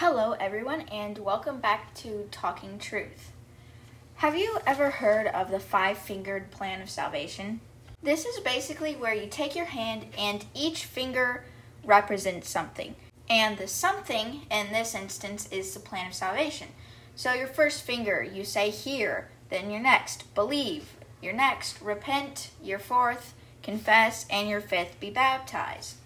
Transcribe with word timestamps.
Hello, 0.00 0.32
everyone, 0.40 0.80
and 0.90 1.18
welcome 1.18 1.60
back 1.60 1.92
to 1.96 2.26
Talking 2.30 2.78
Truth. 2.78 3.32
Have 4.14 4.34
you 4.34 4.56
ever 4.66 4.88
heard 4.88 5.26
of 5.26 5.50
the 5.50 5.60
five 5.60 5.98
fingered 5.98 6.50
plan 6.50 6.80
of 6.80 6.88
salvation? 6.88 7.60
This 8.02 8.24
is 8.24 8.40
basically 8.40 8.96
where 8.96 9.12
you 9.12 9.26
take 9.26 9.54
your 9.54 9.66
hand 9.66 10.06
and 10.16 10.46
each 10.54 10.86
finger 10.86 11.44
represents 11.84 12.48
something. 12.48 12.94
And 13.28 13.58
the 13.58 13.68
something 13.68 14.46
in 14.50 14.72
this 14.72 14.94
instance 14.94 15.46
is 15.52 15.74
the 15.74 15.80
plan 15.80 16.06
of 16.06 16.14
salvation. 16.14 16.68
So 17.14 17.34
your 17.34 17.46
first 17.46 17.82
finger, 17.82 18.22
you 18.22 18.42
say 18.46 18.70
hear, 18.70 19.28
then 19.50 19.70
your 19.70 19.82
next, 19.82 20.34
believe, 20.34 20.94
your 21.20 21.34
next, 21.34 21.82
repent, 21.82 22.52
your 22.62 22.78
fourth, 22.78 23.34
confess, 23.62 24.24
and 24.30 24.48
your 24.48 24.62
fifth, 24.62 24.98
be 24.98 25.10
baptized. 25.10 25.96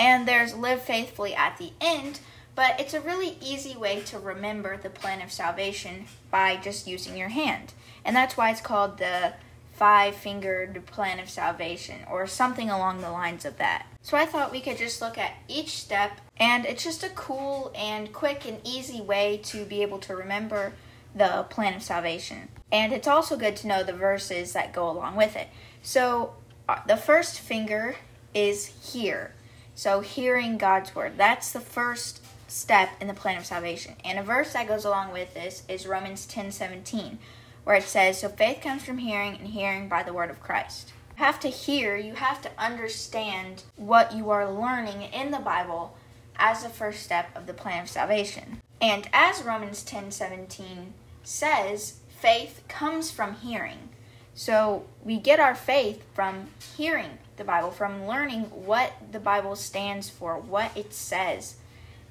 And 0.00 0.26
there's 0.26 0.56
live 0.56 0.82
faithfully 0.82 1.32
at 1.32 1.58
the 1.58 1.74
end, 1.80 2.18
but 2.58 2.80
it's 2.80 2.92
a 2.92 3.00
really 3.00 3.38
easy 3.40 3.76
way 3.76 4.00
to 4.00 4.18
remember 4.18 4.76
the 4.76 4.90
plan 4.90 5.22
of 5.22 5.30
salvation 5.30 6.06
by 6.28 6.56
just 6.56 6.88
using 6.88 7.16
your 7.16 7.28
hand. 7.28 7.72
And 8.04 8.16
that's 8.16 8.36
why 8.36 8.50
it's 8.50 8.60
called 8.60 8.98
the 8.98 9.34
five 9.74 10.16
fingered 10.16 10.84
plan 10.86 11.20
of 11.20 11.30
salvation 11.30 12.00
or 12.10 12.26
something 12.26 12.68
along 12.68 13.00
the 13.00 13.12
lines 13.12 13.44
of 13.44 13.58
that. 13.58 13.86
So 14.02 14.16
I 14.16 14.26
thought 14.26 14.50
we 14.50 14.60
could 14.60 14.76
just 14.76 15.00
look 15.00 15.16
at 15.16 15.34
each 15.46 15.78
step, 15.78 16.20
and 16.36 16.66
it's 16.66 16.82
just 16.82 17.04
a 17.04 17.10
cool 17.10 17.70
and 17.76 18.12
quick 18.12 18.44
and 18.44 18.58
easy 18.64 19.00
way 19.00 19.40
to 19.44 19.64
be 19.64 19.80
able 19.82 19.98
to 19.98 20.16
remember 20.16 20.72
the 21.14 21.46
plan 21.50 21.74
of 21.74 21.82
salvation. 21.84 22.48
And 22.72 22.92
it's 22.92 23.06
also 23.06 23.36
good 23.36 23.54
to 23.58 23.68
know 23.68 23.84
the 23.84 23.92
verses 23.92 24.52
that 24.54 24.72
go 24.72 24.90
along 24.90 25.14
with 25.14 25.36
it. 25.36 25.46
So 25.80 26.32
uh, 26.68 26.80
the 26.88 26.96
first 26.96 27.38
finger 27.38 27.94
is 28.34 28.66
hear. 28.92 29.34
So 29.76 30.00
hearing 30.00 30.58
God's 30.58 30.92
word. 30.92 31.12
That's 31.18 31.52
the 31.52 31.60
first 31.60 32.20
step 32.48 32.90
in 33.00 33.06
the 33.06 33.14
plan 33.14 33.36
of 33.36 33.46
salvation. 33.46 33.94
And 34.04 34.18
a 34.18 34.22
verse 34.22 34.52
that 34.52 34.68
goes 34.68 34.84
along 34.84 35.12
with 35.12 35.34
this 35.34 35.62
is 35.68 35.86
Romans 35.86 36.26
10 36.26 36.50
17, 36.50 37.18
where 37.64 37.76
it 37.76 37.84
says, 37.84 38.18
So 38.18 38.28
faith 38.28 38.60
comes 38.60 38.82
from 38.82 38.98
hearing, 38.98 39.36
and 39.36 39.48
hearing 39.48 39.88
by 39.88 40.02
the 40.02 40.12
word 40.12 40.30
of 40.30 40.40
Christ. 40.40 40.92
You 41.16 41.24
have 41.24 41.40
to 41.40 41.48
hear, 41.48 41.96
you 41.96 42.14
have 42.14 42.42
to 42.42 42.50
understand 42.58 43.64
what 43.76 44.14
you 44.14 44.30
are 44.30 44.50
learning 44.50 45.02
in 45.12 45.30
the 45.30 45.38
Bible 45.38 45.96
as 46.36 46.62
the 46.62 46.68
first 46.68 47.02
step 47.02 47.28
of 47.36 47.46
the 47.46 47.54
plan 47.54 47.82
of 47.82 47.88
salvation. 47.88 48.62
And 48.80 49.08
as 49.12 49.42
Romans 49.42 49.82
10 49.82 50.10
17 50.10 50.94
says, 51.22 52.00
faith 52.08 52.62
comes 52.68 53.10
from 53.10 53.34
hearing. 53.36 53.90
So 54.34 54.86
we 55.04 55.18
get 55.18 55.40
our 55.40 55.54
faith 55.54 56.04
from 56.14 56.48
hearing 56.76 57.18
the 57.36 57.44
Bible, 57.44 57.70
from 57.70 58.06
learning 58.06 58.44
what 58.44 58.92
the 59.10 59.20
Bible 59.20 59.56
stands 59.56 60.08
for, 60.08 60.38
what 60.38 60.76
it 60.76 60.94
says 60.94 61.56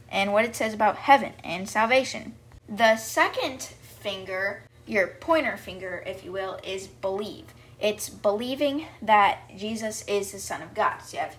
and 0.10 0.34
what 0.34 0.46
it 0.46 0.56
says 0.56 0.74
about 0.74 0.98
heaven 0.98 1.34
and 1.44 1.70
salvation. 1.70 2.34
The 2.68 2.98
second 2.98 3.62
finger, 3.62 4.64
your 4.86 5.08
pointer 5.08 5.58
finger, 5.58 6.04
if 6.06 6.24
you 6.24 6.32
will, 6.32 6.60
is 6.64 6.88
believe. 6.88 7.46
It's 7.80 8.10
believing 8.10 8.88
that 9.02 9.40
Jesus 9.56 10.04
is 10.08 10.32
the 10.32 10.40
Son 10.40 10.62
of 10.62 10.74
God. 10.74 11.00
So 11.00 11.18
you 11.18 11.24
have 11.24 11.36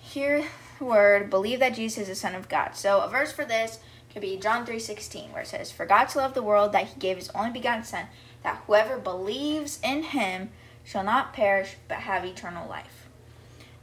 here 0.00 0.44
the 0.78 0.84
word 0.84 1.30
believe 1.30 1.60
that 1.60 1.74
Jesus 1.74 2.02
is 2.02 2.08
the 2.08 2.14
Son 2.14 2.34
of 2.34 2.48
God. 2.48 2.74
So 2.74 3.00
a 3.00 3.08
verse 3.08 3.32
for 3.32 3.44
this 3.44 3.78
could 4.12 4.22
be 4.22 4.36
John 4.36 4.66
3:16 4.66 5.32
where 5.32 5.42
it 5.42 5.48
says, 5.48 5.70
"For 5.70 5.86
God 5.86 6.06
so 6.06 6.20
loved 6.20 6.34
the 6.34 6.42
world 6.42 6.72
that 6.72 6.88
he 6.88 6.98
gave 6.98 7.16
his 7.16 7.30
only 7.30 7.50
begotten 7.50 7.84
son, 7.84 8.08
that 8.42 8.62
whoever 8.66 8.98
believes 8.98 9.78
in 9.82 10.02
him 10.02 10.52
shall 10.84 11.04
not 11.04 11.32
perish 11.32 11.76
but 11.86 11.98
have 11.98 12.24
eternal 12.24 12.68
life." 12.68 13.08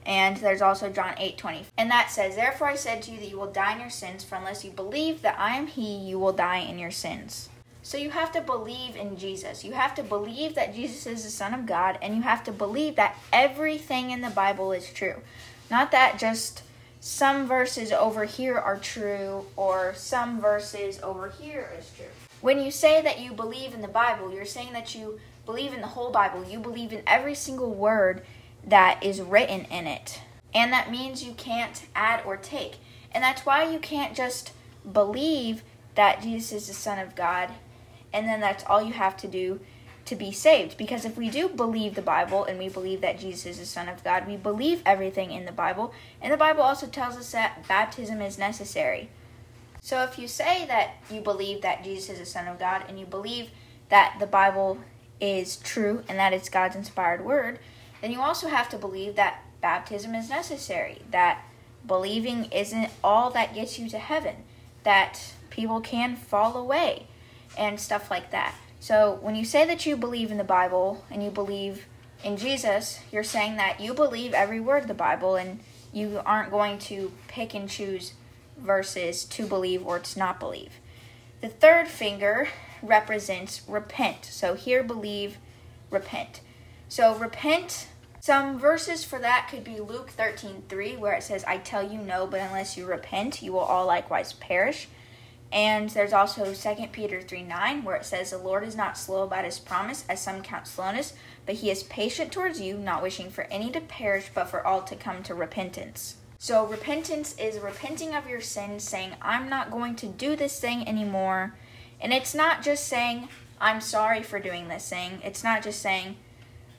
And 0.07 0.37
there's 0.37 0.61
also 0.61 0.89
John 0.89 1.15
8 1.17 1.37
20. 1.37 1.65
And 1.77 1.91
that 1.91 2.09
says, 2.09 2.35
Therefore 2.35 2.67
I 2.67 2.75
said 2.75 3.01
to 3.03 3.11
you 3.11 3.19
that 3.19 3.29
you 3.29 3.37
will 3.37 3.51
die 3.51 3.73
in 3.73 3.81
your 3.81 3.89
sins, 3.89 4.23
for 4.23 4.35
unless 4.35 4.63
you 4.63 4.71
believe 4.71 5.21
that 5.21 5.37
I 5.37 5.57
am 5.57 5.67
He, 5.67 5.97
you 5.97 6.17
will 6.17 6.31
die 6.31 6.59
in 6.59 6.79
your 6.79 6.91
sins. 6.91 7.49
So 7.83 7.97
you 7.97 8.09
have 8.09 8.31
to 8.31 8.41
believe 8.41 8.95
in 8.95 9.17
Jesus. 9.17 9.63
You 9.63 9.73
have 9.73 9.95
to 9.95 10.03
believe 10.03 10.55
that 10.55 10.73
Jesus 10.73 11.05
is 11.05 11.23
the 11.23 11.29
Son 11.29 11.53
of 11.53 11.65
God, 11.65 11.97
and 12.01 12.15
you 12.15 12.21
have 12.21 12.43
to 12.45 12.51
believe 12.51 12.95
that 12.95 13.17
everything 13.33 14.11
in 14.11 14.21
the 14.21 14.29
Bible 14.29 14.71
is 14.71 14.91
true. 14.91 15.21
Not 15.69 15.91
that 15.91 16.17
just 16.17 16.63
some 17.01 17.45
verses 17.45 17.91
over 17.91 18.23
here 18.23 18.57
are 18.57 18.77
true, 18.77 19.45
or 19.57 19.93
some 19.95 20.39
verses 20.39 20.99
over 21.01 21.29
here 21.29 21.69
is 21.77 21.91
true. 21.95 22.07
When 22.39 22.61
you 22.61 22.71
say 22.71 23.01
that 23.01 23.19
you 23.19 23.33
believe 23.33 23.73
in 23.73 23.81
the 23.81 23.87
Bible, 23.87 24.33
you're 24.33 24.45
saying 24.45 24.73
that 24.73 24.95
you 24.95 25.19
believe 25.45 25.73
in 25.73 25.81
the 25.81 25.87
whole 25.87 26.11
Bible. 26.11 26.45
You 26.45 26.59
believe 26.59 26.93
in 26.93 27.03
every 27.07 27.35
single 27.35 27.73
word 27.73 28.25
that 28.67 29.01
is 29.03 29.21
written 29.21 29.65
in 29.65 29.87
it. 29.87 30.21
And 30.53 30.71
that 30.71 30.91
means 30.91 31.23
you 31.23 31.33
can't 31.33 31.85
add 31.95 32.21
or 32.25 32.37
take. 32.37 32.75
And 33.11 33.23
that's 33.23 33.45
why 33.45 33.69
you 33.69 33.79
can't 33.79 34.15
just 34.15 34.51
believe 34.91 35.63
that 35.95 36.21
Jesus 36.21 36.51
is 36.51 36.67
the 36.67 36.73
Son 36.73 36.99
of 36.99 37.15
God 37.15 37.51
and 38.13 38.27
then 38.27 38.39
that's 38.39 38.63
all 38.65 38.81
you 38.81 38.93
have 38.93 39.17
to 39.17 39.27
do 39.27 39.59
to 40.05 40.15
be 40.15 40.31
saved. 40.31 40.77
Because 40.77 41.05
if 41.05 41.17
we 41.17 41.29
do 41.29 41.49
believe 41.49 41.95
the 41.95 42.01
Bible 42.01 42.45
and 42.45 42.57
we 42.57 42.69
believe 42.69 43.01
that 43.01 43.19
Jesus 43.19 43.45
is 43.45 43.59
the 43.59 43.65
Son 43.65 43.89
of 43.89 44.03
God, 44.03 44.27
we 44.27 44.37
believe 44.37 44.81
everything 44.85 45.31
in 45.31 45.45
the 45.45 45.51
Bible. 45.51 45.93
And 46.21 46.31
the 46.31 46.37
Bible 46.37 46.63
also 46.63 46.87
tells 46.87 47.17
us 47.17 47.31
that 47.31 47.67
baptism 47.67 48.21
is 48.21 48.37
necessary. 48.37 49.09
So 49.81 50.03
if 50.03 50.17
you 50.17 50.27
say 50.27 50.65
that 50.65 50.95
you 51.11 51.21
believe 51.21 51.61
that 51.61 51.83
Jesus 51.83 52.09
is 52.09 52.19
the 52.19 52.25
Son 52.25 52.47
of 52.47 52.59
God 52.59 52.83
and 52.87 52.99
you 52.99 53.05
believe 53.05 53.51
that 53.89 54.17
the 54.19 54.27
Bible 54.27 54.79
is 55.19 55.57
true 55.57 56.03
and 56.07 56.17
that 56.17 56.33
it's 56.33 56.49
God's 56.49 56.75
inspired 56.75 57.23
word, 57.23 57.59
then 58.07 58.13
you 58.13 58.21
also 58.21 58.47
have 58.47 58.69
to 58.69 58.77
believe 58.77 59.17
that 59.17 59.43
baptism 59.59 60.15
is 60.15 60.29
necessary, 60.29 61.01
that 61.11 61.43
believing 61.85 62.45
isn't 62.53 62.89
all 63.03 63.31
that 63.31 63.53
gets 63.53 63.77
you 63.77 63.89
to 63.89 63.99
heaven, 63.99 64.33
that 64.83 65.33
people 65.49 65.81
can 65.81 66.15
fall 66.15 66.55
away, 66.55 67.07
and 67.57 67.77
stuff 67.77 68.09
like 68.09 68.31
that. 68.31 68.55
So 68.79 69.19
when 69.21 69.35
you 69.35 69.43
say 69.43 69.65
that 69.65 69.85
you 69.85 69.97
believe 69.97 70.31
in 70.31 70.37
the 70.37 70.45
Bible 70.45 71.03
and 71.11 71.21
you 71.21 71.29
believe 71.29 71.85
in 72.23 72.37
Jesus, 72.37 73.01
you're 73.11 73.25
saying 73.25 73.57
that 73.57 73.81
you 73.81 73.93
believe 73.93 74.33
every 74.33 74.61
word 74.61 74.83
of 74.83 74.87
the 74.87 74.93
Bible 74.93 75.35
and 75.35 75.59
you 75.91 76.21
aren't 76.25 76.49
going 76.49 76.77
to 76.77 77.11
pick 77.27 77.53
and 77.53 77.69
choose 77.69 78.13
verses 78.57 79.25
to 79.25 79.45
believe 79.45 79.85
or 79.85 79.99
to 79.99 80.17
not 80.17 80.39
believe. 80.39 80.71
The 81.41 81.49
third 81.49 81.89
finger 81.89 82.47
represents 82.81 83.63
repent. 83.67 84.23
So 84.23 84.53
hear, 84.53 84.81
believe, 84.81 85.39
repent. 85.91 86.39
So 86.87 87.13
repent. 87.13 87.87
Some 88.27 88.59
verses 88.59 89.05
for 89.05 89.19
that 89.19 89.47
could 89.49 89.63
be 89.63 89.79
Luke 89.79 90.09
13 90.09 90.63
3, 90.67 90.97
where 90.97 91.13
it 91.13 91.23
says, 91.23 91.45
I 91.45 91.59
tell 91.59 91.81
you 91.81 91.97
no, 91.97 92.27
but 92.27 92.41
unless 92.41 92.75
you 92.75 92.85
repent, 92.85 93.41
you 93.41 93.53
will 93.53 93.61
all 93.61 93.85
likewise 93.85 94.33
perish. 94.33 94.89
And 95.49 95.89
there's 95.91 96.11
also 96.11 96.53
2 96.53 96.87
Peter 96.91 97.21
3 97.21 97.43
9, 97.43 97.85
where 97.85 97.95
it 97.95 98.05
says, 98.05 98.31
The 98.31 98.37
Lord 98.37 98.65
is 98.65 98.75
not 98.75 98.97
slow 98.97 99.23
about 99.23 99.45
his 99.45 99.59
promise, 99.59 100.03
as 100.09 100.21
some 100.21 100.41
count 100.41 100.67
slowness, 100.67 101.13
but 101.45 101.55
he 101.55 101.71
is 101.71 101.83
patient 101.83 102.33
towards 102.33 102.59
you, 102.59 102.77
not 102.77 103.01
wishing 103.01 103.29
for 103.29 103.45
any 103.45 103.71
to 103.71 103.79
perish, 103.79 104.29
but 104.33 104.49
for 104.49 104.67
all 104.67 104.81
to 104.81 104.97
come 104.97 105.23
to 105.23 105.33
repentance. 105.33 106.17
So, 106.37 106.65
repentance 106.65 107.33
is 107.37 107.61
repenting 107.61 108.13
of 108.13 108.27
your 108.27 108.41
sins, 108.41 108.83
saying, 108.83 109.11
I'm 109.21 109.47
not 109.47 109.71
going 109.71 109.95
to 109.95 110.05
do 110.05 110.35
this 110.35 110.59
thing 110.59 110.85
anymore. 110.85 111.55
And 112.01 112.11
it's 112.11 112.35
not 112.35 112.61
just 112.61 112.87
saying, 112.87 113.29
I'm 113.61 113.79
sorry 113.79 114.21
for 114.21 114.37
doing 114.37 114.67
this 114.67 114.89
thing. 114.89 115.21
It's 115.23 115.45
not 115.45 115.63
just 115.63 115.81
saying, 115.81 116.17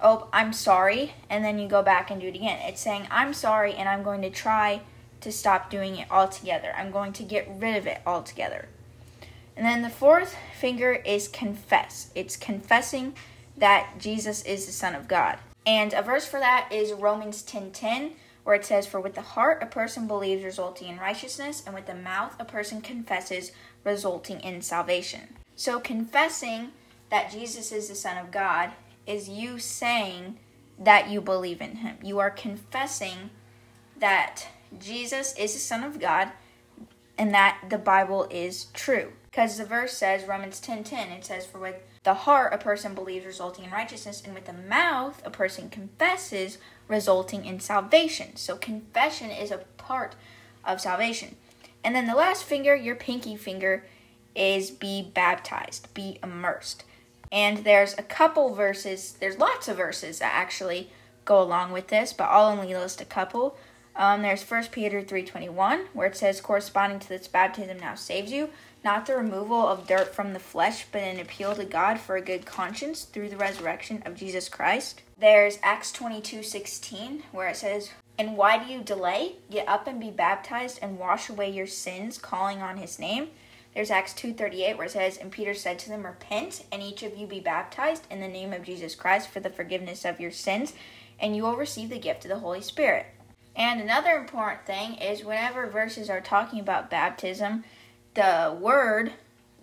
oh, 0.01 0.29
I'm 0.33 0.53
sorry, 0.53 1.15
and 1.29 1.45
then 1.45 1.59
you 1.59 1.69
go 1.69 1.83
back 1.83 2.11
and 2.11 2.21
do 2.21 2.29
it 2.29 2.35
again. 2.35 2.61
It's 2.63 2.81
saying, 2.81 3.07
I'm 3.11 3.35
sorry, 3.35 3.75
and 3.75 3.89
I'm 3.89 4.03
going 4.03 4.23
to 4.23 4.31
try 4.31 4.83
to 5.21 5.33
stop 5.33 5.71
doing 5.71 5.97
it 5.97 6.11
altogether. 6.11 6.73
I'm 6.77 6.91
going 6.91 7.13
to 7.15 7.23
get 7.23 7.49
rid 7.49 7.77
of 7.77 7.87
it 7.87 8.01
altogether. 8.07 8.69
And 9.57 9.67
then 9.67 9.83
the 9.83 9.91
fourth 9.91 10.37
finger 10.59 10.93
is 10.93 11.27
confess. 11.27 12.11
It's 12.15 12.37
confessing 12.37 13.15
that 13.57 13.95
Jesus 13.99 14.45
is 14.45 14.67
the 14.67 14.73
Son 14.73 14.95
of 14.95 15.09
God. 15.09 15.39
And 15.67 15.93
a 15.93 16.03
verse 16.03 16.27
for 16.27 16.39
that 16.39 16.69
is 16.71 16.93
Romans 16.93 17.43
10:10, 17.43 17.73
10, 17.73 18.13
where 18.45 18.55
it 18.55 18.65
says, 18.65 18.87
"For 18.87 19.01
with 19.01 19.17
the 19.17 19.21
heart 19.21 19.63
a 19.63 19.67
person 19.67 20.07
believes, 20.07 20.45
resulting 20.45 20.89
in 20.89 20.99
righteousness, 20.99 21.63
and 21.67 21.75
with 21.75 21.87
the 21.87 21.95
mouth 21.95 22.37
a 22.39 22.45
person 22.45 22.81
confesses, 22.81 23.51
resulting 23.83 24.41
in 24.41 24.63
salvation." 24.63 25.37
So 25.57 25.81
confessing 25.81 26.73
that 27.11 27.33
Jesus 27.33 27.73
is 27.73 27.89
the 27.89 27.97
Son 27.97 28.17
of 28.17 28.31
God 28.31 28.71
is 29.09 29.29
you 29.29 29.59
saying 29.59 30.39
that 30.79 31.09
you 31.09 31.21
believe 31.21 31.61
in 31.61 31.77
him. 31.77 31.97
You 32.03 32.19
are 32.19 32.31
confessing 32.31 33.31
that 33.99 34.47
Jesus 34.79 35.35
is 35.37 35.55
the 35.55 35.59
Son 35.59 35.83
of 35.83 35.99
God 35.99 36.31
and 37.17 37.33
that 37.35 37.59
the 37.69 37.79
Bible 37.79 38.29
is 38.31 38.67
true. 38.75 39.13
Because 39.31 39.59
the 39.59 39.65
verse 39.65 39.97
says, 39.97 40.29
Romans 40.29 40.61
10 40.61 40.85
10, 40.85 41.09
it 41.09 41.25
says, 41.25 41.47
For 41.47 41.59
with 41.59 41.77
the 42.05 42.15
heart 42.15 42.53
a 42.53 42.59
person 42.59 42.95
believes, 42.95 43.27
resulting 43.27 43.65
in 43.65 43.71
righteousness, 43.71 44.23
and 44.25 44.35
with 44.35 44.45
the 44.45 44.53
mouth 44.53 45.21
a 45.25 45.31
person 45.31 45.69
confesses, 45.71 46.59
resulting 46.87 47.45
in 47.45 47.61
salvation. 47.61 48.37
So 48.37 48.57
confession 48.57 49.31
is 49.31 49.51
a 49.51 49.65
part 49.79 50.15
of 50.65 50.81
salvation. 50.81 51.37
And 51.83 51.95
then 51.95 52.07
the 52.07 52.15
last 52.15 52.45
finger, 52.45 52.75
your 52.75 52.95
pinky 52.95 53.37
finger, 53.37 53.85
is 54.35 54.71
be 54.71 55.03
baptized, 55.03 55.93
be 55.95 56.19
immersed. 56.23 56.85
And 57.31 57.59
there's 57.59 57.95
a 57.99 58.03
couple 58.03 58.55
verses, 58.55 59.13
there's 59.21 59.39
lots 59.39 59.69
of 59.69 59.77
verses 59.77 60.19
that 60.21 60.35
actually 60.35 60.91
go 61.25 61.43
along 61.43 61.73
with 61.73 61.89
this, 61.89 62.13
but 62.13 62.25
I'll 62.25 62.51
only 62.51 62.75
list 62.75 63.01
a 63.01 63.05
couple. 63.05 63.57
Um, 63.95 64.23
there's 64.23 64.49
1 64.49 64.67
Peter 64.67 65.03
3.21, 65.03 65.87
where 65.93 66.07
it 66.07 66.17
says, 66.17 66.41
corresponding 66.41 67.01
to 67.01 67.09
this 67.09 67.27
baptism 67.27 67.81
now 67.81 67.97
saves 67.97 68.31
you, 68.31 68.51
not 68.85 69.07
the 69.07 69.17
removal 69.17 69.67
of 69.67 69.89
dirt 69.89 70.15
from 70.15 70.33
the 70.33 70.39
flesh, 70.39 70.87
but 70.93 71.03
an 71.03 71.19
appeal 71.19 71.55
to 71.57 71.65
God 71.65 71.99
for 71.99 72.17
a 72.17 72.23
good 72.23 72.47
conscience 72.47 73.03
through 73.03 73.29
the 73.29 73.37
resurrection 73.37 74.03
of 74.07 74.15
Jesus 74.15 74.49
Christ. 74.49 75.03
There's 75.19 75.59
Acts 75.65 75.91
22:16, 75.91 77.25
where 77.33 77.49
it 77.49 77.57
says, 77.57 77.91
"And 78.17 78.37
why 78.37 78.59
do 78.59 78.73
you 78.73 78.83
delay? 78.83 79.37
Get 79.51 79.69
up 79.69 79.89
and 79.89 80.01
be 80.01 80.11
baptized 80.11 80.79
and 80.81 80.99
wash 80.99 81.29
away 81.29 81.51
your 81.51 81.67
sins, 81.67 82.19
calling 82.19 82.63
on 82.63 82.77
his 82.77 83.01
name." 83.01 83.31
There's 83.75 83.91
Acts 83.91 84.15
2:38 84.15 84.77
where 84.77 84.87
it 84.87 84.93
says, 84.93 85.17
"And 85.19 85.31
Peter 85.31 85.55
said 85.55 85.79
to 85.81 85.89
them, 85.89 86.07
Repent, 86.07 86.65
and 86.73 86.83
each 86.83 87.03
of 87.03 87.17
you 87.17 87.27
be 87.27 87.41
baptized 87.41 88.07
in 88.11 88.21
the 88.21 88.29
name 88.29 88.53
of 88.53 88.65
Jesus 88.65 88.95
Christ 88.95 89.29
for 89.29 89.41
the 89.41 89.51
forgiveness 89.51 90.05
of 90.05 90.21
your 90.21 90.31
sins, 90.31 90.73
and 91.21 91.37
you 91.37 91.43
will 91.43 91.57
receive 91.57 91.91
the 91.91 91.99
gift 91.99 92.25
of 92.25 92.31
the 92.31 92.39
Holy 92.39 92.63
Spirit." 92.63 93.07
And 93.55 93.81
another 93.81 94.17
important 94.17 94.65
thing 94.65 94.95
is 94.95 95.25
whenever 95.25 95.67
verses 95.67 96.09
are 96.09 96.21
talking 96.21 96.61
about 96.61 96.91
baptism, 96.91 97.65
the 98.15 98.57
word, 98.59 99.13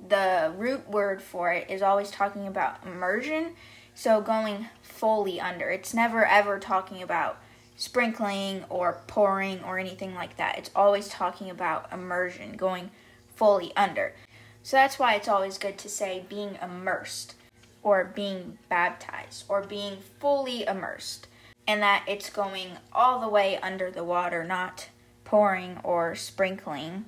the 0.07 0.53
root 0.55 0.89
word 0.89 1.21
for 1.21 1.51
it 1.51 1.69
is 1.69 1.81
always 1.81 2.11
talking 2.11 2.45
about 2.45 2.83
immersion, 2.85 3.55
so 3.93 4.21
going 4.21 4.67
fully 4.81 5.39
under. 5.39 5.69
It's 5.69 5.93
never 5.93 6.25
ever 6.25 6.59
talking 6.59 7.01
about 7.01 7.37
sprinkling 7.77 8.65
or 8.69 9.01
pouring 9.07 9.63
or 9.63 9.79
anything 9.79 10.13
like 10.13 10.37
that. 10.37 10.57
It's 10.57 10.71
always 10.75 11.07
talking 11.07 11.49
about 11.49 11.91
immersion, 11.91 12.57
going 12.57 12.91
fully 13.35 13.71
under. 13.75 14.13
So 14.63 14.77
that's 14.77 14.97
why 14.97 15.13
it's 15.13 15.27
always 15.27 15.57
good 15.57 15.77
to 15.79 15.89
say 15.89 16.25
being 16.27 16.57
immersed 16.61 17.35
or 17.83 18.03
being 18.03 18.57
baptized 18.67 19.45
or 19.47 19.61
being 19.61 19.97
fully 20.19 20.65
immersed 20.65 21.27
and 21.67 21.81
that 21.81 22.03
it's 22.07 22.29
going 22.29 22.69
all 22.93 23.19
the 23.19 23.29
way 23.29 23.57
under 23.57 23.91
the 23.91 24.03
water, 24.03 24.43
not 24.43 24.89
pouring 25.23 25.79
or 25.83 26.15
sprinkling. 26.15 27.05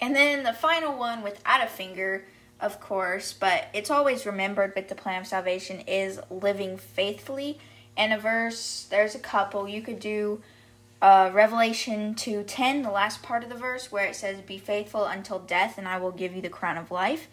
And 0.00 0.14
then 0.14 0.42
the 0.42 0.52
final 0.52 0.96
one 0.98 1.22
without 1.22 1.62
a 1.62 1.68
finger, 1.68 2.26
of 2.60 2.80
course, 2.80 3.32
but 3.32 3.68
it's 3.72 3.90
always 3.90 4.26
remembered 4.26 4.72
with 4.74 4.88
the 4.88 4.94
plan 4.94 5.20
of 5.20 5.26
salvation 5.26 5.80
is 5.80 6.20
living 6.30 6.76
faithfully. 6.76 7.58
And 7.96 8.12
a 8.12 8.18
verse, 8.18 8.86
there's 8.90 9.14
a 9.14 9.20
couple. 9.20 9.68
You 9.68 9.82
could 9.82 10.00
do 10.00 10.42
uh, 11.04 11.30
Revelation 11.34 12.14
2:10, 12.14 12.82
the 12.82 12.90
last 12.90 13.22
part 13.22 13.42
of 13.42 13.50
the 13.50 13.54
verse 13.54 13.92
where 13.92 14.06
it 14.06 14.16
says, 14.16 14.40
"Be 14.40 14.56
faithful 14.56 15.04
until 15.04 15.38
death, 15.38 15.76
and 15.76 15.86
I 15.86 15.98
will 15.98 16.12
give 16.12 16.34
you 16.34 16.40
the 16.40 16.48
crown 16.48 16.78
of 16.78 16.90
life." 16.90 17.28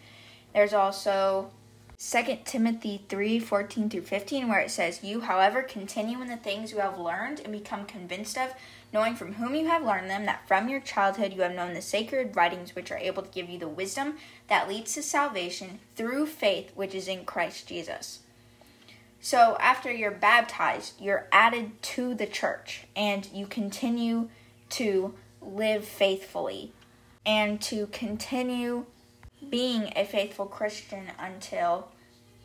There's 0.52 0.74
also 0.74 1.50
2 1.96 2.44
Timothy 2.44 3.02
3 3.08 3.38
14 3.38 3.88
through 3.88 4.02
15, 4.02 4.48
where 4.48 4.60
it 4.60 4.70
says, 4.70 5.02
You, 5.02 5.22
however, 5.22 5.62
continue 5.62 6.20
in 6.20 6.28
the 6.28 6.36
things 6.36 6.70
you 6.70 6.80
have 6.80 6.98
learned 6.98 7.40
and 7.40 7.50
become 7.50 7.86
convinced 7.86 8.36
of, 8.36 8.52
knowing 8.92 9.16
from 9.16 9.34
whom 9.34 9.54
you 9.54 9.68
have 9.68 9.86
learned 9.86 10.10
them, 10.10 10.26
that 10.26 10.46
from 10.46 10.68
your 10.68 10.80
childhood 10.80 11.32
you 11.32 11.40
have 11.40 11.54
known 11.54 11.72
the 11.72 11.80
sacred 11.80 12.36
writings 12.36 12.74
which 12.74 12.90
are 12.90 12.98
able 12.98 13.22
to 13.22 13.30
give 13.30 13.48
you 13.48 13.58
the 13.58 13.68
wisdom 13.68 14.18
that 14.48 14.68
leads 14.68 14.92
to 14.92 15.02
salvation 15.02 15.78
through 15.96 16.26
faith 16.26 16.72
which 16.74 16.94
is 16.94 17.08
in 17.08 17.24
Christ 17.24 17.68
Jesus. 17.68 18.18
So, 19.24 19.56
after 19.60 19.92
you're 19.92 20.10
baptized, 20.10 21.00
you're 21.00 21.28
added 21.30 21.80
to 21.82 22.12
the 22.12 22.26
church 22.26 22.88
and 22.96 23.24
you 23.32 23.46
continue 23.46 24.30
to 24.70 25.14
live 25.40 25.84
faithfully 25.84 26.72
and 27.24 27.60
to 27.62 27.86
continue 27.86 28.86
being 29.48 29.92
a 29.94 30.04
faithful 30.04 30.46
Christian 30.46 31.12
until 31.20 31.86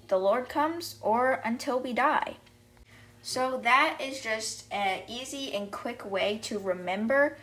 the 0.07 0.19
Lord 0.19 0.49
comes 0.49 0.97
or 1.01 1.41
until 1.43 1.79
we 1.79 1.93
die. 1.93 2.37
So 3.23 3.59
that 3.63 3.97
is 3.99 4.21
just 4.21 4.71
an 4.71 5.01
easy 5.07 5.53
and 5.53 5.71
quick 5.71 6.05
way 6.05 6.39
to 6.43 6.59
remember 6.59 7.39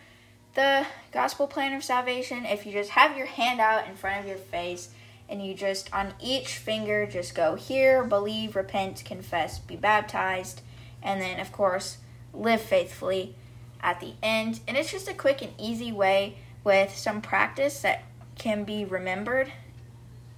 the 0.55 0.87
gospel 1.11 1.49
plan 1.49 1.75
of 1.75 1.83
salvation. 1.83 2.47
If 2.47 2.65
you 2.65 2.71
just 2.71 2.91
have 2.91 3.17
your 3.17 3.27
hand 3.27 3.61
out 3.61 3.89
in 3.89 3.97
front 3.97 4.21
of 4.21 4.29
your 4.29 4.39
face 4.39 4.91
and 5.29 5.45
you 5.45 5.55
just 5.55 5.93
on 5.93 6.15
each 6.21 6.57
finger 6.59 7.07
just 7.07 7.35
go 7.35 7.55
hear, 7.55 8.05
believe, 8.05 8.57
repent, 8.57 9.05
confess, 9.05 9.59
be 9.59 9.77
baptized, 9.77 10.61
and 11.03 11.21
then 11.21 11.41
of 11.41 11.53
course 11.53 11.99
live 12.33 12.61
faithfully 12.61 13.35
at 13.83 14.01
the 14.01 14.15
end. 14.23 14.61
And 14.67 14.77
it's 14.77 14.91
just 14.91 15.09
a 15.09 15.15
quick 15.15 15.43
and 15.43 15.53
easy 15.59 15.93
way 15.93 16.37
with 16.65 16.97
some 16.97 17.21
practice 17.21 17.81
that 17.83 18.03
can 18.39 18.65
be 18.65 18.85
remembered 18.85 19.53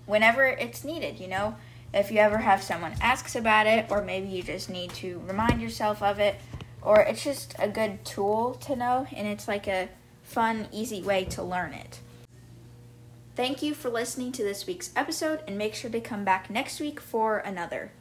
whenever 0.07 0.45
it's 0.47 0.85
needed, 0.85 1.19
you 1.19 1.29
know? 1.29 1.57
If 1.95 2.11
you 2.11 2.19
ever 2.19 2.39
have 2.39 2.63
someone 2.63 2.95
asks 3.01 3.37
about 3.37 3.67
it, 3.67 3.87
or 3.91 4.03
maybe 4.03 4.29
you 4.29 4.43
just 4.43 4.69
need 4.69 4.93
to 4.95 5.21
remind 5.27 5.63
yourself 5.63 6.03
of 6.03 6.19
it, 6.19 6.37
or 6.83 7.01
it's 7.01 7.25
just 7.25 7.55
a 7.59 7.69
good 7.69 8.05
tool 8.05 8.55
to 8.63 8.77
know, 8.77 9.07
and 9.15 9.27
it's 9.27 9.49
like 9.49 9.67
a 9.67 9.89
fun, 10.23 10.69
easy 10.73 11.03
way 11.03 11.25
to 11.25 11.43
learn 11.43 11.73
it. 11.73 12.01
Thank 13.37 13.61
you 13.61 13.75
for 13.75 13.91
listening 13.91 14.33
to 14.33 14.43
this 14.43 14.67
week's 14.67 14.91
episode, 14.97 15.43
and 15.47 15.59
make 15.59 15.75
sure 15.75 15.91
to 15.91 16.01
come 16.01 16.25
back 16.25 16.49
next 16.49 16.81
week 16.81 16.99
for 16.99 17.37
another. 17.37 17.93